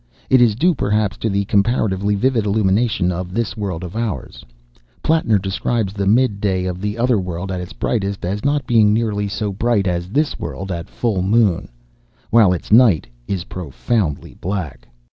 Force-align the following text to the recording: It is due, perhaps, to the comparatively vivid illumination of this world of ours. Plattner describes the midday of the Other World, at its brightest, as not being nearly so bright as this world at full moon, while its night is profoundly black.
It 0.31 0.41
is 0.41 0.55
due, 0.55 0.73
perhaps, 0.73 1.15
to 1.17 1.29
the 1.29 1.45
comparatively 1.45 2.15
vivid 2.15 2.47
illumination 2.47 3.11
of 3.11 3.35
this 3.35 3.55
world 3.55 3.83
of 3.83 3.95
ours. 3.95 4.43
Plattner 5.03 5.37
describes 5.37 5.93
the 5.93 6.07
midday 6.07 6.65
of 6.65 6.81
the 6.81 6.97
Other 6.97 7.19
World, 7.19 7.51
at 7.51 7.61
its 7.61 7.71
brightest, 7.73 8.25
as 8.25 8.43
not 8.43 8.65
being 8.65 8.93
nearly 8.95 9.27
so 9.27 9.53
bright 9.53 9.85
as 9.85 10.09
this 10.09 10.39
world 10.39 10.71
at 10.71 10.89
full 10.89 11.21
moon, 11.21 11.69
while 12.31 12.51
its 12.51 12.71
night 12.71 13.05
is 13.27 13.43
profoundly 13.43 14.33
black. 14.33 14.87